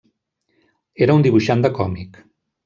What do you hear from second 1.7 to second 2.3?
còmic.